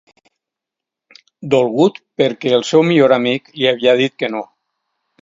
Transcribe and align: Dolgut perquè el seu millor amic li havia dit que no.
Dolgut 1.55 2.01
perquè 2.23 2.57
el 2.59 2.67
seu 2.73 2.87
millor 2.91 3.17
amic 3.21 3.55
li 3.63 3.73
havia 3.75 3.99
dit 4.05 4.21
que 4.23 4.35
no. 4.39 4.47